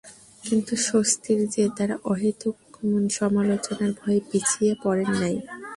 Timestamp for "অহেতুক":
2.03-2.55